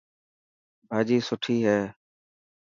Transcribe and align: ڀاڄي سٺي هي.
ڀاڄي 0.89 1.17
سٺي 1.27 1.55
هي. 1.67 1.79